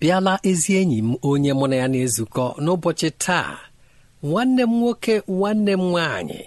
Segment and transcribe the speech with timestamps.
[0.00, 3.58] Bịala ezi enyi m onye mụ na ya na-ezukọ n'ụbọchị taa
[4.28, 6.40] nwanne m nwoke nwanne m nwaanyị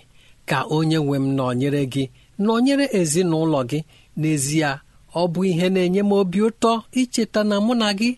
[0.49, 2.03] ka onye nwe m nọnyere gị
[2.45, 3.79] nọnyere ezinụlọ gị.
[4.19, 4.69] N'ezie
[5.15, 6.71] ọ bụ ihe na-enye m obi ụtọ
[7.01, 8.09] icheta na mụ na gị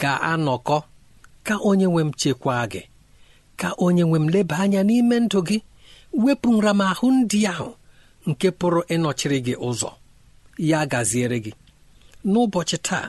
[0.00, 0.76] ga-anọkọ.
[1.46, 2.82] Ka onye nwe m chekwaa gị.
[3.60, 5.58] Ka onye nwe m leba anya n'ime ndụ gị.
[6.22, 7.68] Wepụ nramahụ ndị ahụ
[8.28, 9.90] nke pụrụ ịnọchiri gị ụzọ.
[10.70, 11.52] Ya gaziere gị.
[12.30, 13.06] N'ụbọchị taa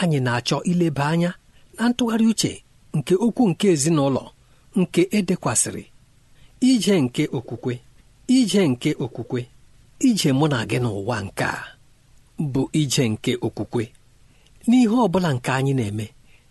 [0.00, 1.30] anyị na-achọ ileba anya
[1.76, 2.52] na ntụgharị uche
[2.96, 4.22] nke okwu nke ezinụlọ
[4.80, 5.84] nke edekwasịrị
[6.70, 7.74] ije nke okwukwe
[8.36, 9.40] ije nke okwukwe
[10.08, 11.76] ije mụ na gị n'ụwa nke a
[12.52, 13.84] bụ ije nke okwukwe.
[14.68, 16.06] N'ihe ọ bụla nke anyị na-eme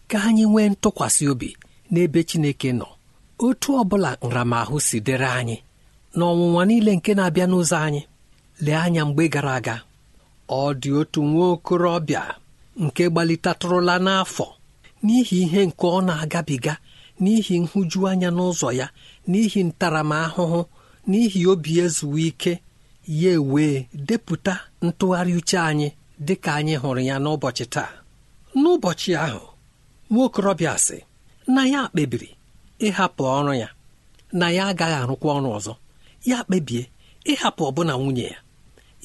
[0.09, 1.49] ka anyị nwee ntụkwasị obi
[1.91, 2.87] n'ebe Chineke nọ
[3.45, 5.57] otu ọ bụla nramahụ si dịrị anyị
[6.17, 8.01] n'ọnwụnwa niile nke na-abịa n'ụzọ anyị.
[8.63, 9.75] Lee anya mgbe gara aga
[10.49, 12.23] ọ dị otu nwa okorobịa.
[12.83, 14.45] Nke gbalitatụrụla n'afọ.
[15.05, 16.73] N'ihi ihe nke ọ na-agabiga
[17.23, 18.87] n'ihi nhụjuanya n'ụzọ ya
[19.29, 20.59] n'ihi ntaramahụhụ
[21.09, 22.53] n'ihi obi ezuwe ike
[23.21, 23.75] ya ewee
[24.07, 24.53] depụta
[24.85, 25.87] ntụgharị uche anyị
[26.25, 27.91] dị ka anyị hụrụ ya n'ụbọchị taa.
[28.61, 29.43] N'ụbọchị ahụ
[30.11, 30.97] nwa okorobịa sị
[31.53, 32.29] na ya kpebiri
[32.87, 33.67] ịhapụ ọrụ ya.
[34.39, 35.73] Na ya agaghị arụkwa ọrụ ọzọ.
[36.29, 36.83] Ya kpebie
[37.31, 38.39] ịhapụ ọbụna nwunye ya.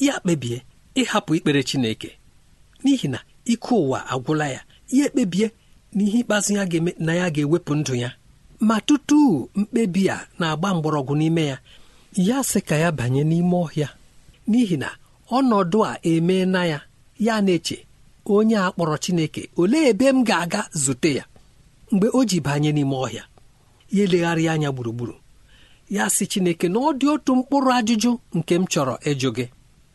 [0.06, 0.59] Ya kpebie
[1.00, 2.11] ịhapụ ikpere Chineke.
[2.85, 3.19] N'ihi na
[3.52, 4.61] ike ụwa agwụla ya.
[4.97, 5.47] Ya ekpebie
[5.94, 8.11] na ihe ikpeazụ ya ga-eme na ya ga-ewepụ ndụ ya.
[8.61, 9.20] Ma tutu
[9.58, 11.56] mkpebi a na-agba mgbọrọgwụ n'ime ya
[12.29, 13.88] ya sị ka ya banye n'ime ọhịa.
[14.50, 14.88] N'ihi na
[15.37, 16.79] ọnọdụ a emee na ya
[17.26, 17.76] ya na-eche
[18.35, 21.25] onye a kpọrọ Chineke olee ebe m ga-aga zute ya?
[21.93, 23.25] Mgbe o ji banye n'ime ọhịa
[23.94, 25.14] ya elegharị anya gburugburu.
[25.91, 29.44] Ya sị Chineke na ọ dị otu mkpụrụ ajụjụ nke m chọrọ ịjụ gị.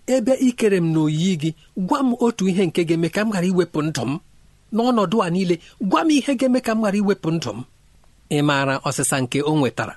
[0.07, 3.79] Ebe ikere m n'oyiyi gị gwa m otu ihe nke ga-eme ka m ghara iwepụ
[3.87, 4.19] ndụ m.
[4.75, 7.59] N'ọnọdụ a niile gwa m ihe ga-eme ka m ghara iwepụ ndụ m.
[8.29, 9.95] Ị maara ọsịsa nke o nwetara?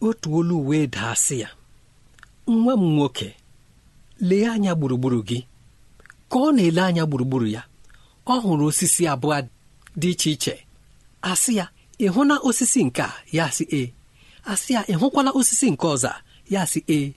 [0.00, 1.48] Otu olu wee daasị ya
[2.46, 3.28] nwa m nwoke
[4.28, 5.38] lee anya gburugburu gị.
[6.30, 7.62] Ka ọ na-ele anya gburugburu ya.
[8.26, 9.36] Ọ hụrụ osisi abụọ
[10.00, 10.54] dị iche iche.
[11.22, 11.68] Asị ya
[11.98, 13.12] ị hụna osisi nke a?
[13.32, 13.92] Ya sị e
[14.44, 16.12] asị ya ị hụkwala osisi nke ọzọ
[16.50, 17.12] ya sị e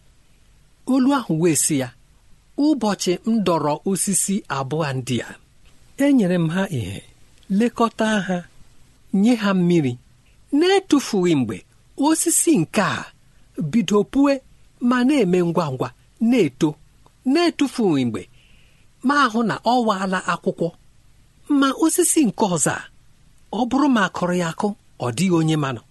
[0.87, 1.89] olu ahụ wee sị ya
[2.65, 5.31] ụbọchị m dọrọ osisi abụọ ndị a
[6.05, 7.01] enyere m ha ihe
[7.49, 8.37] lekọta ha
[9.13, 9.93] nye ha mmiri.
[10.59, 11.57] Na-etufughị mgbe
[11.97, 13.05] osisi nke a
[13.71, 14.33] bido pue
[14.89, 15.89] ma na-eme ngwa ngwa
[16.29, 16.69] na-eto
[17.25, 18.21] na-etufughị mgbe
[19.07, 20.67] ma ahụ na ọ waala akwụkwọ.
[21.59, 22.75] Ma osisi nke ọzọ
[23.51, 24.67] ọ bụrụ ma akụrụ ya akụ
[24.99, 25.81] ọ dịghị onye manụ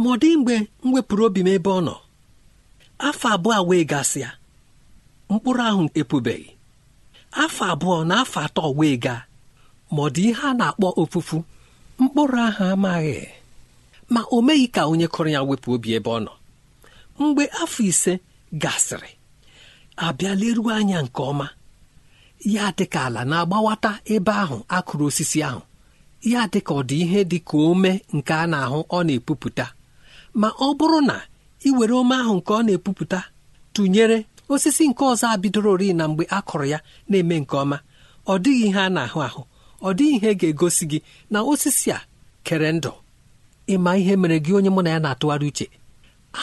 [0.00, 0.54] ma ọ dị mgbe
[0.84, 1.94] m wepụrụ obi m ebe ọ nọ.
[2.98, 4.30] Afọ abụọ wee gasịa
[5.30, 6.50] mkpụrụ ahụ epụbeghị
[7.42, 9.20] afọ abụọ na afọ atọ wee gaa
[9.94, 11.36] ma ọ dị ihe a na-akpọ ofufu
[12.00, 13.18] mkpụrụ ahụ amaghị.
[14.12, 16.32] Ma o meghị ka onye kụrụ ya wepụ obi ebe ọ nọ.
[17.18, 18.12] Mgbe afọ ise
[18.62, 19.10] gasịrị
[20.06, 21.46] abịa leruo anya nke ọma.
[22.54, 25.60] Ya dịka ala na-agbawata ebe ahụ akụrụ osisi ahụ.
[26.32, 29.66] Ya dịka ọ dị ihe dị ka ome nke a na-ahụ ọ na-epupụta.
[30.40, 31.16] Ma ọ bụrụ na
[31.66, 33.18] ị were ome ahụ nke ọ na-epupụta
[33.74, 34.18] tụnyere
[34.52, 36.78] osisi nke ọzọ a bidoro ori na mgbe a kụrụ ya
[37.08, 37.78] na-eme nke ọma.
[38.26, 39.42] Ọ dịghị ihe a na-ahụ ahụ
[39.82, 40.98] ọ dịghị ihe ga-egosi gị
[41.32, 41.98] na osisi a
[42.46, 42.90] kere ndụ.
[43.72, 45.66] Ịma ihe mere gị onye mụ na ya na-atụgharị uche?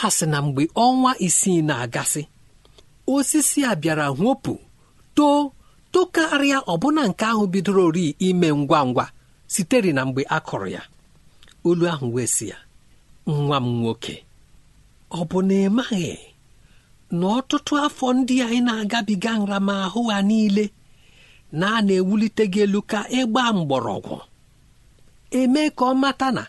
[0.03, 2.21] A sị na mgbe ọnwa isii na-agasị
[3.15, 4.53] osisi a bịara hụpụ
[5.15, 5.51] too
[5.93, 9.05] tokarịa ọbụna nke ahụ bidoro ori ime ngwa ngwa
[9.53, 10.81] sitere na mgbe a kụrụ ya.
[11.67, 12.57] Olu ahụ wee sị ya
[13.27, 14.15] nwa m nwoke
[15.19, 16.07] ọ bụ na ị maghị
[17.19, 20.65] na ọtụtụ afọ ndị anyị na-agabiga nramahụ ha niile
[21.59, 24.17] na a na-ewulite gị elu ka ịgba mgbọrọgwụ
[25.39, 26.43] eme ka ọ mata na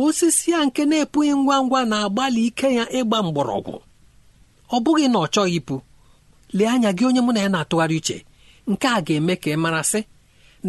[0.00, 3.74] osisi a nke na-epụghị ngwa ngwa na-agbalị ike ya ịgba mgbọrọgwụ
[4.74, 5.76] ọ bụghị na ọ chọghị ịpụ
[6.56, 8.16] lee anya gị onye mụ na ya na-atụgharị uche
[8.70, 10.00] nke a ga-eme ka ị mara sị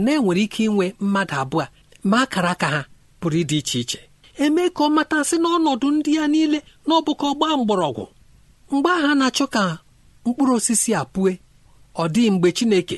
[0.03, 1.65] na enwere ike inwe mmadụ abụọ
[2.09, 2.81] ma akara aka ha
[3.19, 3.99] pụrụ ịdị iche iche
[4.43, 8.03] eme ka ọ matasị n'ọnọdụ ndị ya niile na ọ bụ ka ọ gbaa mgbọrọgwụ.
[8.71, 9.63] Mgbe agha na-achọ ka
[10.25, 11.31] mkpụrụ osisi a pụe
[11.95, 12.97] ọ dịghị mgbe Chineke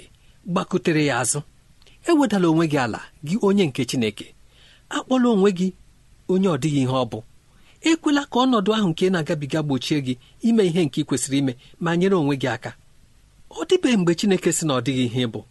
[0.51, 1.39] gbakutere ya azụ.
[2.09, 4.25] Ewedala onwe gị ala gị onye nke Chineke.
[4.95, 5.67] Akpọla onwe gị
[6.31, 7.19] onye ọ dịghị ihe ọ bụ.
[7.89, 10.13] Ekwela ka ọnọdụ ahụ nke na-agabiga gbochie gị
[10.47, 11.53] ime ihe nke ị kwesịrị ime
[11.83, 12.71] ma nyere onwe gị aka.
[13.49, 15.41] Ọ dịbeghị mgbe Chineke sị na ọ dịghị ihe bụ.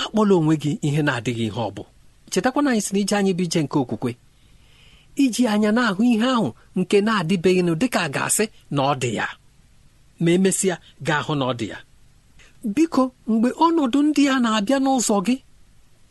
[0.00, 1.82] Akpọla onwe gị ihe na-adịghị ihe ọ bụ.
[2.32, 4.10] Chetakwana anyị si na ije anyị bụ ije nke okwukwe.
[5.16, 6.48] Iji anya na-ahụ ihe ahụ
[6.78, 8.44] nke na-adịbeghịnụ dịka a ga-asị
[8.74, 9.26] na ọ dị ya.
[10.22, 10.76] Ma emesịa
[11.06, 11.78] ga-ahụ na ọ dị ya.
[12.74, 15.36] Biko mgbe ọnọdụ ndị a na-abịa n'ụzọ gị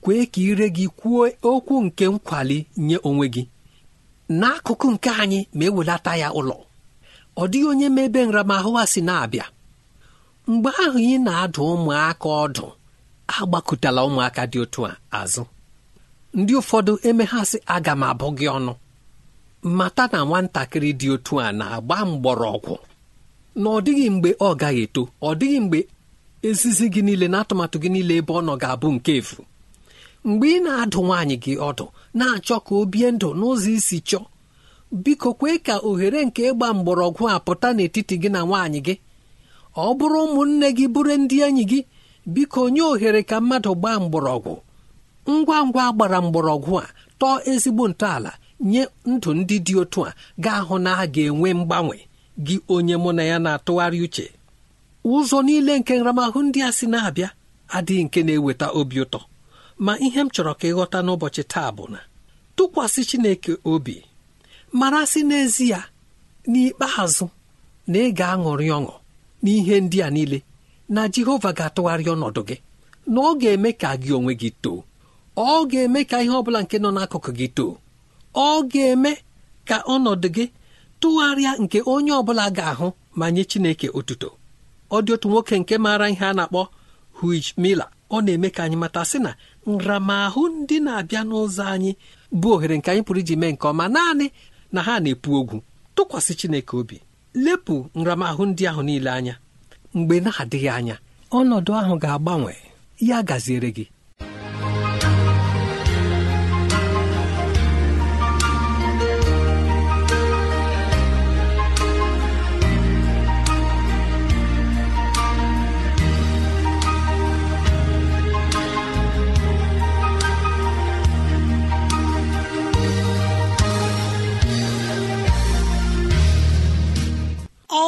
[0.03, 2.57] kwee ka ire gị kwuo okwu nke nkwali
[2.87, 3.43] nye onwe gị.
[4.39, 6.55] N'akụkụ nke anyị ma ewelata ya ụlọ.
[7.41, 9.45] Ọ dịghị onye ma ebe nramahụ ha si na-abịa.
[10.47, 12.65] Mgbe ahụ ị na-adụ ụmụaka ọdụ.
[13.37, 15.43] Agbakụtala ụmụaka dị otu a azụ.
[16.37, 18.73] Ndị ụfọdụ emeghasị aga m abụ gị ọnụ.
[19.63, 22.75] Mata na nwatakịrị dị otu a na-agba mgbọrọgwụ.
[23.55, 25.79] Na ọ dịghị mgbe ọ gaghị eto ọ dịghị mgbe
[26.47, 29.37] ezizi gị niile na atụmatụ gị niile ebe ọ nọ ga-abụ nke efu.
[30.25, 31.85] Mgbe ị na-adụ nwaanyị gị ọdụ
[32.17, 34.25] na-achọ ka o bie ndụ n'ụzọ isi chọọ
[35.03, 38.95] biko kwee ka ohere nke ịgba mgbọrọgwụ a pụta n'etiti gị na nwaanyị gị.
[39.75, 41.79] Ọ bụrụ ụmụnne gị bụrụ ndị enyi gị
[42.33, 44.53] biko nye ohere ka mmadụ gbaa mgbọrọgwụ.
[45.31, 46.85] Ngwa ngwa gbara mgbọrọgwụ a
[47.19, 48.31] tọọ ezigbo ntọala
[48.69, 50.11] nye ndụ ndị dị otu a
[50.43, 51.97] ga-ahụ na a ga-enwe mgbanwe
[52.45, 54.25] gị onye mụ na ya na-atụgharị uche.
[55.13, 57.29] Ụzọ niile nke nramahụ ndị a si na-abịa
[57.75, 59.19] adịghị nke na-eweta obi ụtọ.
[59.85, 61.99] Ma ihe m chọrọ ka ịghọta n'ụbọchị taa bụ na
[62.55, 63.95] tụkwasị Chineke obi
[64.79, 65.79] mara sị n'ezie
[66.51, 67.25] n'ikpeazụ
[67.91, 68.93] na ị ga-aṅụrị ọṅụ
[69.43, 70.39] n'ihe ndị a niile
[70.93, 72.55] na Jehova ga-atụgharị ọnọdụ gị
[73.13, 74.77] na ọ ga-eme ka gị onwe gị too.
[75.35, 77.71] Ọ ga-eme ka ihe ọ bụla nke nọ n'akụkụ gị too.
[78.35, 79.11] Ọ ga-eme
[79.67, 80.45] ka ọnọdụ gị
[81.01, 82.87] tụgharịa nke onye ọ bụla ga-ahụ
[83.19, 84.29] ma nye Chineke otuto.
[84.91, 86.61] Ọ dị otu nwoke nke maara ihe a na-akpọ
[87.19, 89.31] Hugh Miller ọ na-eme ka anyị mata sị na
[89.71, 91.91] nramahụ ndị na-abịa n'ụzọ anyị
[92.39, 93.85] bụ ohere nke anyị pụrụ iji mee nke ọma.
[93.95, 94.25] Naanị
[94.73, 95.57] na ha na-epu ogwu
[95.95, 96.97] tụkwasị Chineke obi
[97.45, 99.35] lepụ nramahụ ndị ahụ niile anya.
[99.97, 100.95] Mgbe na-adịghị anya
[101.37, 102.53] ọnọdụ ahụ ga-agbanwe.
[103.09, 103.85] Ya gaziere gị.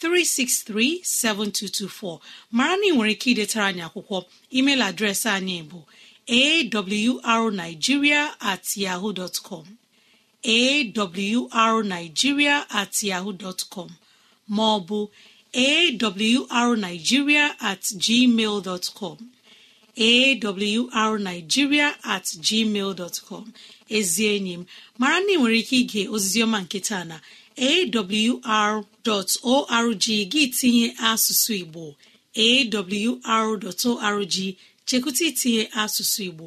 [0.00, 4.18] 363 7224 mara na ị nwere ike idetara anyị akwụkwọ.
[4.58, 5.78] Email adreesị anyị bụ
[6.28, 9.78] awrnigeria at yahoo dot com.
[12.70, 13.90] At yahoo dot com.
[14.48, 15.08] Ma ọ bụ
[17.60, 19.18] at gmail dot com.
[19.96, 23.52] Awrnigeria at gmail dot com.
[23.90, 24.66] Enyi m
[24.98, 27.20] mara na ị nwere ike ige oziziọma nke taa na
[27.66, 28.84] awr.org
[30.32, 31.84] gị tinye asụsụ igbo.
[32.46, 34.34] Awr.org
[34.88, 36.46] chekwụta itinye asụsụ igbo.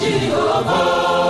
[0.00, 1.29] Jehova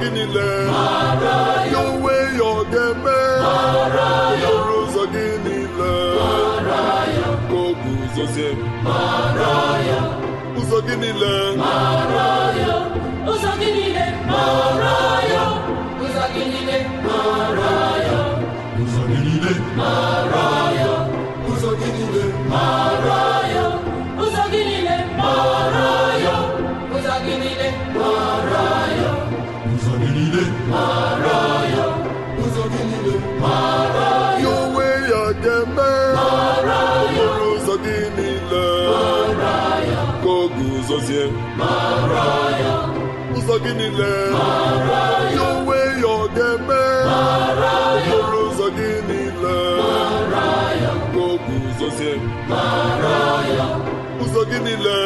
[0.00, 0.48] gị niile.
[1.72, 3.18] Ya onwe ya ọ ga-eme
[4.42, 5.92] okporo ụzọ gị niile.
[7.48, 8.50] Ka o guzozie
[10.58, 11.34] ụzọ gị niile.
[13.32, 14.04] Ụzọ gị niile.
[14.30, 14.98] Mara
[15.34, 15.44] ya
[16.02, 16.78] ụzọ gị niile.
[17.06, 17.78] Mara
[18.10, 18.20] ya
[18.82, 19.52] ụzọ gị niile.
[19.78, 20.61] mara ya
[43.64, 44.12] gị niile
[45.36, 46.82] ya onwe ya ọ ga-eme.
[47.94, 49.56] Okporo ụzọ gị niile.
[54.22, 54.98] Ụzọ gị niile.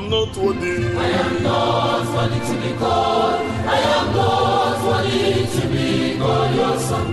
[0.00, 0.96] Am not worthy.
[0.96, 6.78] I am not worthy to be called, I am not worthy to be called your
[6.78, 7.08] son.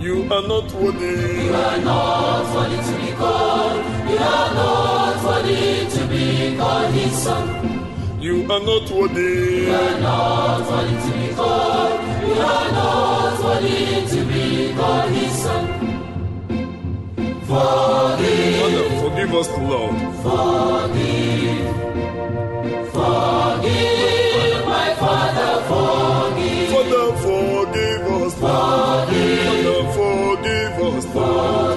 [0.00, 1.46] You are not worthy.
[1.46, 3.76] You are not worthy to be called,
[4.10, 7.44] you are not worthy to be called his son.
[8.20, 9.66] You are not worthy.
[9.66, 15.32] You are not worthy to be called, you are not worthy to be called his
[15.42, 15.64] son.
[17.48, 19.96] Forgive, Father, forgive us, Lord.
[20.22, 21.89] forgive,
[23.20, 27.08] forgive, my Father, forgive, Father,
[28.24, 28.34] us.
[28.34, 31.04] Father, forgive us.
[31.06, 31.69] Forgive.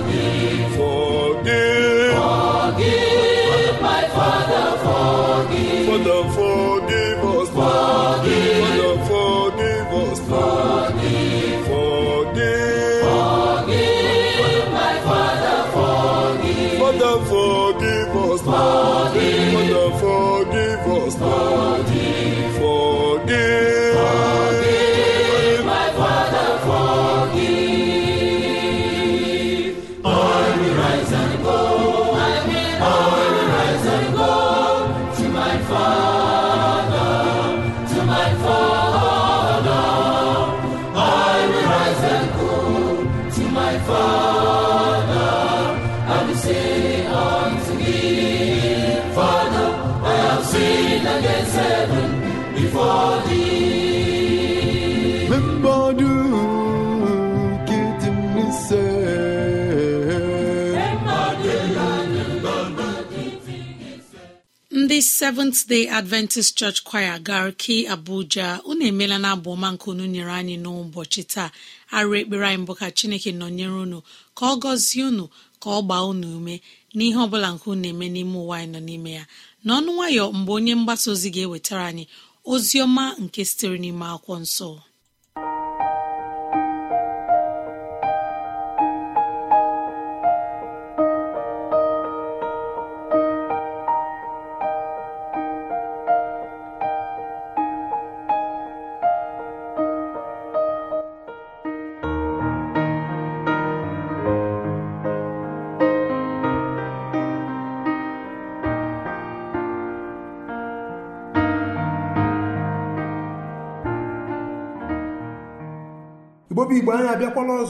[65.20, 68.62] Seventh day adventist church choir garki abuja.
[68.66, 71.50] Unu emeela na abụ ọma nke unu nyere anyị n'ụbọchị taa.
[71.98, 73.98] Arụ ekpere anyị mbụ ka chineke nọnyere unu
[74.38, 75.26] ka ọ gọzie unu
[75.62, 76.56] ka ọ gbaa unu ume
[76.96, 79.24] n'ihe ọbụla nke unu na-eme n'ime ụwa anyị nọ n'ime ya.
[79.66, 82.04] N'ọnụ nwayọ mgbe onye mgbasa ozi ga-ewetara anyị
[82.52, 84.70] ozi ọma nke sitere n'ime akwụkwọ nsọ.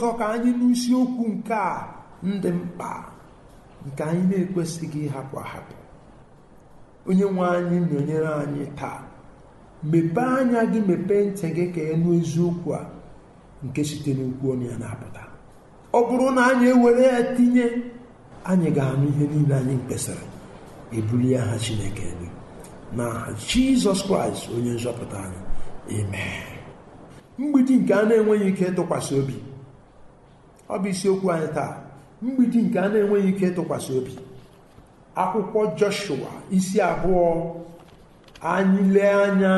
[0.04, 1.86] Ọzọ ka anyị n'isiokwu nke a
[2.22, 2.90] ndị mkpa
[3.86, 5.74] nke anyị na-ekwesịghị ịhapụ ahapụ.
[7.08, 9.00] Onye nwe anyị nọnyere anyị taa.
[9.90, 12.80] Mepee anya gị mepee ntị gị ka ịnụ eziokwu a
[13.64, 15.22] nke site n'okwu ọnụ ya na-apụta.
[15.92, 17.66] Ọ bụrụ na anyị ewere ya tinye
[18.50, 20.26] anyị ga-anụ ihe niile anyị kpesịrị
[20.96, 22.28] ebulie aha chineke elu.
[22.96, 25.40] N'aha jizọs kraịst onye nzọpụta anyị.
[25.90, 26.42] Amen.
[27.38, 29.36] Mgbidi nke a na-enweghị ike ịtụkwasị obi.
[30.74, 31.72] Ọ bụ isiokwu anyị taa.
[32.22, 34.12] Mgbidi nke a na-enweghị ike ịtụkwasị obi.
[35.22, 37.26] Akwụkwọ joshua isi abụọ
[38.42, 39.52] anyị lee anya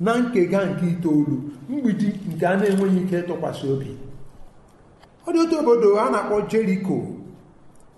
[0.00, 1.36] na nkega nke itoolu.
[1.68, 3.90] Mgbidi nke a na-enweghị ike ịtụkwasị obi.
[5.26, 6.96] Ọ dị otu obodo a na-akpọ jeriko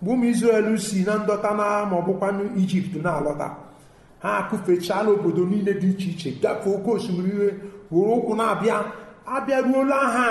[0.02, 3.48] mgbe ụmụ israel si na ndọta na ma ọ bụkwanụ ijipt na-alọta.
[4.22, 7.50] Ha akụfechaala obodo niile dị iche iche gafee oke osimiri ihe
[7.90, 8.76] were ụkwụ na-abịa.
[9.26, 10.28] Abịaruola ha.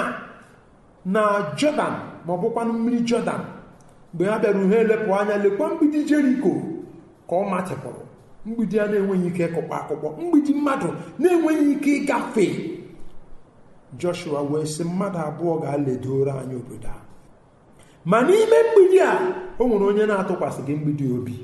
[1.14, 1.22] Na
[1.60, 1.94] jọdan
[2.26, 3.42] ma ọ bụkwanụ mmiri jọdan
[4.14, 6.52] mgbe ha bịaru ha elepụ anya lekwa mgbidi jeriko
[7.30, 8.02] ka ọ matịpụrụ
[8.48, 10.90] mgbidi a na-enweghị ike ịkụkpọ akụkpọ mgbidi mmadụ
[11.20, 12.46] na-enweghị ike ịgafe.
[14.00, 17.00] Joshua wee sị mmadụ abụọ ga-aledoro anyị obodo a.
[18.10, 19.12] Ma n'ime mgbidi a
[19.60, 21.36] o nwere onye na-atụkwasị gị mgbidi obi.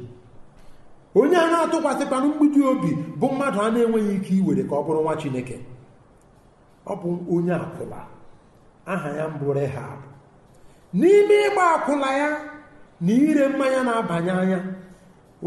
[1.20, 5.14] Onye a na-atụkwasịkwanụ mgbidi obi bụ mmadụ a na-enweghị ike iwere ka ọ bụrụ nwa
[5.22, 5.56] chineke.
[6.86, 8.00] Ọ bụ onye akwụla
[8.86, 10.00] aha ya mbụ rehab
[10.94, 12.30] n'ime ịgba akwụla ya
[13.02, 14.60] na ire mmanya na-abanye anya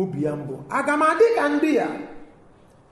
[0.00, 1.86] obi ya mbụ aga m adị ka ndị ya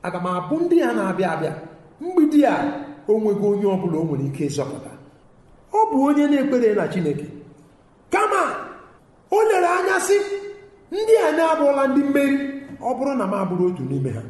[0.07, 1.52] aga m abụ ndị ya na-abịa abịa?
[2.00, 2.54] Mgbidi a
[3.09, 4.92] o nweghị onye ọbụla o nwere ike ịzọpụta.
[5.72, 7.26] Ọ bụ onye na-ekwere na chineke.
[8.12, 8.42] Kama
[9.30, 10.16] o lere anya sị
[10.92, 12.37] ndị a na-abụrụla ndị mmeri
[12.80, 14.22] ọ bụrụ na m abụrụ otu n'ime ha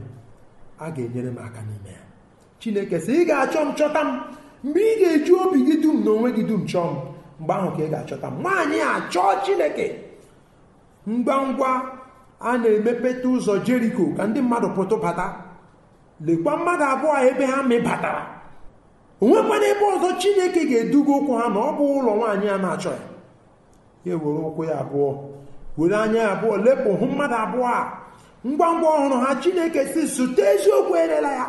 [0.79, 2.03] a ga-enyere m aka n'ime ya
[2.61, 4.11] chineke sị ị ga-achọ m chọta m.
[4.65, 6.97] mgbe ị ga-eji obi gị dum na onwe gị dum chọọ m
[7.41, 9.87] mgbe ahụ ka ị ga-achọta nwaanyị a chọọ chineke!
[11.09, 11.71] Ngwa ngwa
[12.41, 15.27] a na-emepeta ụzọ jeriko ka ndị mmadụ pụtụ bata.
[16.27, 18.23] Lekwa mmadụ abụọ ebe ha mịbatara
[19.21, 22.91] o nwekwana ebe ọzọ chineke ga-eduga ụkwụ ha na ọ bụ ụlọ nwaanyị a na-achọ
[22.99, 23.05] ya.
[24.05, 25.09] Ya were ụkwụ ya abụọ
[25.79, 27.81] were anya ya abụọ lepụ hụ mmadụ abụọ a.
[28.49, 31.47] Ngwa ngwa ọhụrụ ha chineke si sote eziokwu erela ya.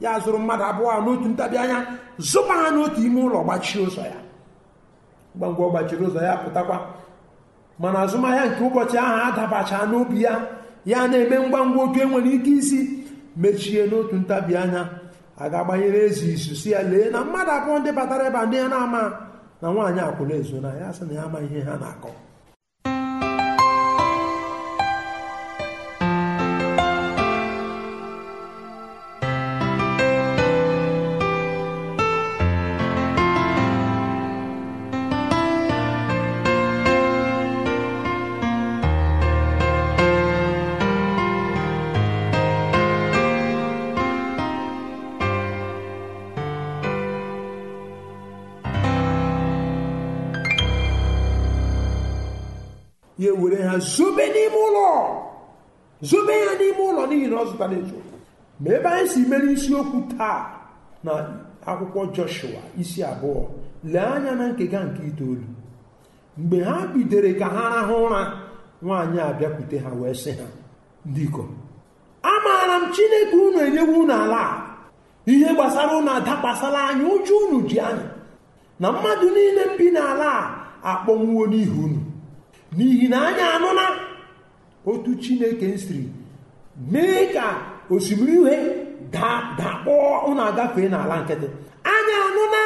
[0.00, 1.78] Ya zụrụ mmadụ abụọ a n'otu ntabi anya.
[2.18, 4.18] Zụba ha n'otu ime ụlọ gbachie ụzọ ya.
[5.36, 6.76] Ngwa ngwa ọ gbachiri ụzọ ya pụtakwa.
[7.78, 10.34] Mana azụmahịa nke ụbọchị ahụ adabacha n'obi ya
[10.86, 12.78] ya na-eme ngwa ngwa otu enwere ike isi
[13.36, 14.82] mechie n'otu ntabi anya
[15.38, 18.68] a ga-agbanyere ezi isu si ya lee na mmadụ abụọ ndị batara ebe ndị ya
[18.68, 19.02] na-ama
[19.62, 22.10] na nwaanyị akwụna ezo na ya sị na ya ama ihe ha na-akọ.
[53.78, 54.88] Zobe n'ime ụlọ.
[56.02, 57.96] Zobe ya n'ime ụlọ n'ihi na ọ zụtara ezo
[58.60, 60.40] ma ebe anyị si mere isiokwu taa
[61.04, 61.12] na
[61.66, 63.40] akwụkwọ joshua isi abụọ
[63.92, 65.46] lee anya na nkega nke itoolu.
[66.38, 68.20] Mgbe ha bidere ka ha rahụ ụra
[68.82, 70.46] nwaanyị a bịakwute ha wee sị ha
[71.06, 71.50] ndị ikom
[72.22, 74.42] amaara m chineke unu enyewo unu ala
[75.26, 78.06] ihe gbasara unu adakwasala anyị ụjọ unu ji anyị
[78.80, 80.30] na mmadụ niile bi n'ala
[80.82, 82.00] a akpọnwuo n'ihi unu.
[82.76, 83.84] N'ihi na anyị anụna
[84.90, 86.08] otu chineke siri
[86.92, 87.46] mee ka
[87.90, 88.58] osimiri uhie
[89.12, 91.48] dakpọọ unu agafee n'ala nkịtị.
[91.92, 92.60] Anyị anụna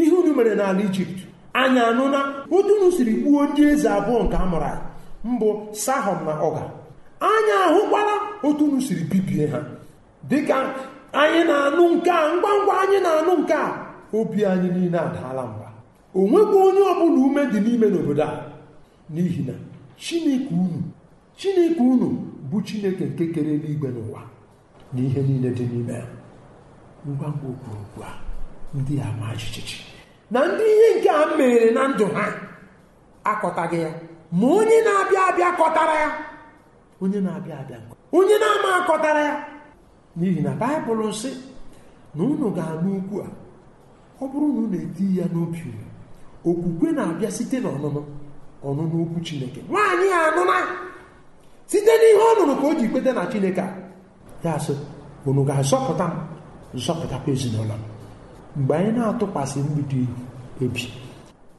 [0.00, 1.18] ihe unu mere n'ala ijipt.
[1.60, 2.20] Anyị anụna
[2.56, 4.72] otu unu siri gbuo ndị eze abụọ nke a anyị
[5.30, 5.48] mbụ
[5.84, 6.62] sahọm na ọga
[7.30, 8.14] anyị ahụkwara
[8.46, 9.60] otu unu siri bibie ha.
[10.28, 10.56] Dịka
[11.20, 13.68] anyị na-anụ nke a ngwa ngwa anyị na-anụ nke a
[14.18, 15.68] obi anyị niile adaala mba.
[16.14, 18.51] O nwekwa onye ọbụla ume dị n'ime n'obodo a.
[19.10, 19.54] n'ihi na
[19.96, 20.80] chineke unu
[21.38, 22.08] chineke unu
[22.50, 24.22] bụ chineke nke kere eluigwe n'ụwa
[24.92, 26.06] na ihe niile dị n'ime ya.
[27.08, 28.10] Ngwa ngwa okwu a
[28.76, 29.78] ndị a ma jijiji.
[30.30, 32.24] Na ndị ihe nke a mere na ndụ ha
[33.30, 33.90] akọtaghị ya.
[34.38, 36.10] Ma onye na-abịa abịa kọtara ya.
[37.02, 37.78] Onye na-abịa abịa
[38.16, 39.36] onye na-ama akọtara ya.
[40.18, 41.30] N'ihi na baịbụl sị
[42.14, 43.28] na unu ga-anụ ukwu a.
[44.22, 45.60] Ọ bụrụ na unu eti ya n'obi
[46.48, 48.00] okwukwe na-abịa site n'ọnụnụ.
[48.68, 49.60] Ọnụnụ okwu chineke.
[49.70, 50.56] Nwaanyị a anụna
[51.70, 53.68] site n'ihe ọ nụrụ ka o ji kweta na chineke a
[54.44, 54.72] ya sị
[55.26, 56.14] unu ga-azọpụta m
[56.84, 57.82] zọpụtakwa ezinụlọ m.
[58.56, 60.00] Mgbe anyị na-atụkwasị mgbidi
[60.64, 60.82] ebi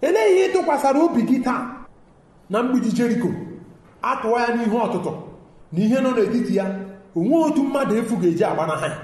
[0.02, 1.62] elee ihe ịtụkwasara obi gị taa
[2.50, 3.30] na mgbidi jeriko?
[4.02, 5.12] Atụwa ya n'ihe ọtụtụ
[5.72, 6.66] na ihe nọ n'etiti ya
[7.16, 8.98] onwe otu mmadụ efu ga-eji agbanaha ya.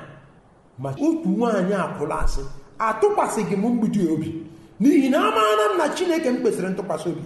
[0.81, 2.41] Ma otu nwaanyị akwụla asị
[2.87, 4.29] atụkwasịghị m mgbidi obi
[4.81, 7.23] n'ihi na amaara m na chineke m kwesịrị ntụkwasị obi.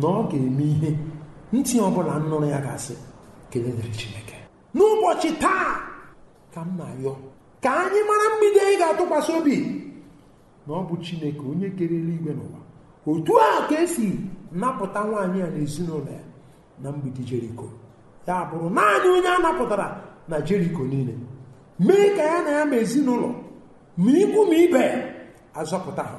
[0.00, 0.90] Na ọ ga-eme ihe
[1.52, 2.94] ntị ọbụla nụrụ ya ga-asị
[3.98, 4.36] chineke.
[4.76, 5.68] N'ụbọchị taa
[6.54, 7.12] ka m na-ayọ
[7.64, 9.56] ka anyị mara mgbidi anyị ga-atụkwasị obi
[10.66, 12.60] na ọ bụ chineke onye kere eluigwe n'ụwa.
[13.10, 14.06] Otu a ka esi
[14.60, 16.22] napụta nwaanyị a n'ezinụlọ ya
[16.82, 17.66] na mgbidi jeriko.
[18.26, 19.86] Ya bụrụ naanị onye a napụtara
[20.28, 21.14] na jeriko niile.
[21.86, 23.28] Mee ka ya na ya ma ezinụlọ
[24.02, 24.82] ma ikwu ma ibe
[25.60, 26.18] azọpụta ha.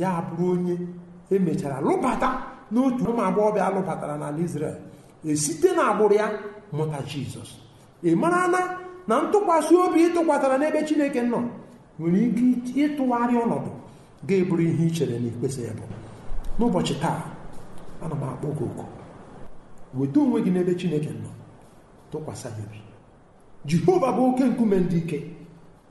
[0.00, 0.74] Ya bụrụ onye
[1.34, 2.28] emechara lụbata
[2.72, 4.76] n'otu ụmụ agbọghọbịa alụbatara n'ala Izrel
[5.30, 6.26] esite n'agbụrụ ya
[6.76, 7.50] mụta Jizọs.
[8.08, 8.60] Ị mara na
[9.08, 11.38] na ntụkwasị obi ịtụkwasara n'ebe Chineke nọ
[11.98, 12.44] nwere ike
[12.84, 13.70] ịtụgharị ọnọdụ
[14.28, 15.28] ga-eburu ihe i chere na
[15.66, 15.84] ya bụ
[16.58, 17.20] n'ụbọchị taa
[18.02, 18.84] ana m akpọ gị oku
[19.98, 21.30] weta onwe gị n'ebe Chineke nọ
[22.10, 22.78] tụkwasị ya obi.
[23.68, 25.18] Jehova bụ oke nkume ndị ike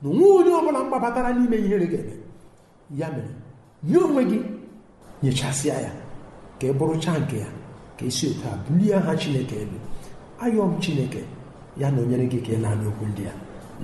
[0.02, 2.14] na onwe onye ọbụla mgbabatara n'ime ihere ga-eme.
[3.00, 3.32] Ya mere
[3.88, 4.38] nye onwe gị
[5.22, 6.05] nyechasịa ya.
[6.58, 7.48] Ka ị bụrụcha nke ya
[7.98, 9.78] ka esi otu a bulie aha chineke elu
[10.44, 11.22] ayọ m chineke
[11.80, 13.34] ya na onyere gị ka ị na-anụ okwu ndị a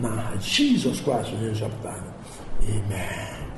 [0.02, 2.10] na aha jizọs kraịst onye nzọpụta anyị
[2.78, 3.51] amen.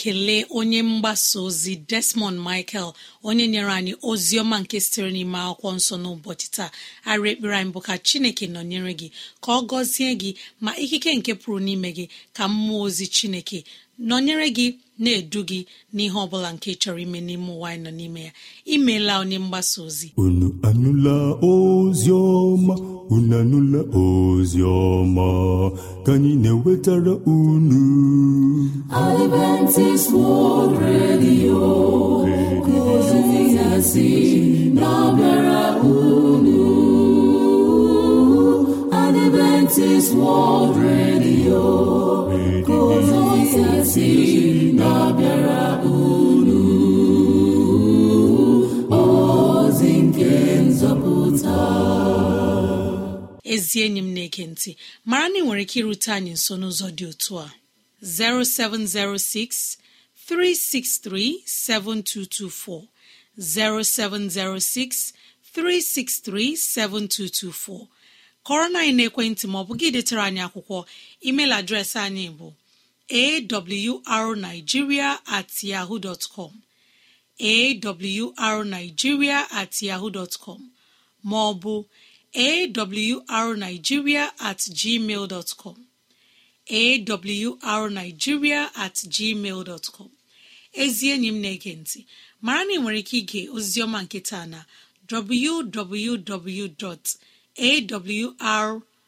[0.00, 2.92] Kelee onye mgbasa ozi desmond michael
[3.28, 6.70] onye nyere anyị ozi ọma nke sitere n'ime akwụkwọ nsọ n'ụbọchị taa.
[7.10, 9.08] Arị ekpere anyị bụ ka chineke nọnyere gị
[9.42, 10.30] ka ọ gọzie gị
[10.64, 12.04] ma ikike nke pụrụ n'ime gị
[12.36, 13.58] ka mmụọ ozi chineke
[14.08, 14.68] nọnyere gị.
[15.02, 15.60] Na-edu gị
[15.94, 18.32] n'ihe ọ bụla nke chọrọ ime n'ime ụwa anyị nọ n'ime ya.
[18.74, 20.08] Imeela onye mgbasa ozi.
[20.22, 21.14] Unu anụla
[21.52, 22.74] ozi ọma?
[23.14, 25.26] Unu anụla ozi ọma?
[26.04, 27.80] Ka anyị na-ewetara unu.
[29.04, 31.60] Adventist World Radio
[39.76, 41.62] Adventist World Radio.
[42.66, 46.60] Ka ozi ya si na-abịara unu
[48.90, 50.30] ozi nke
[50.68, 51.56] nzọpụta.
[53.54, 54.70] Ezi enyi m na-ege ntị
[55.08, 57.48] mara na ị nwere ike irute anyị nso n'ụzọ dị otu a.
[58.04, 59.78] 0706
[60.28, 62.88] 363 7224
[63.38, 65.12] 0706
[65.56, 67.88] 363 7224
[68.46, 70.76] kọrọ na anyị na-ekwentị ma ọ bụ gị detara anyị akwụkwọ
[71.28, 72.48] email adreesị anyị bụ
[73.12, 76.52] awrnigeria at yahoo dot com.
[77.38, 80.70] Awrnigeria at yahoo dot com.
[81.24, 81.84] Ma ọ bụ
[82.34, 85.76] awrnigeria at gmail com.
[86.70, 90.10] Awrnigeria at gmail com.
[90.72, 92.06] Ezi enyi m na-ege ntị
[92.40, 94.64] mara na ị nwere ike ige oziọma nke taa na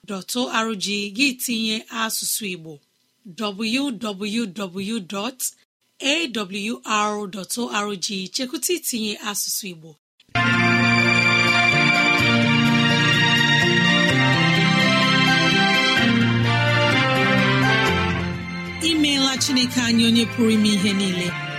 [0.09, 2.73] www.awr.org gị tinye asụsụ Igbo
[3.39, 4.47] www.awr.org
[8.35, 9.91] chekwụta itinye asụsụ Igbo.
[18.91, 21.44] Imeela Chineke anyị onye pụrụ ime ihe niile.